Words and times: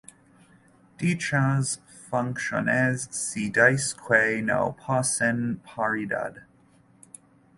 Dichas 0.99 1.79
funciones 2.09 3.07
se 3.11 3.51
dice 3.51 3.95
que 4.07 4.41
no 4.41 4.75
poseen 4.75 5.59
paridad. 5.59 6.47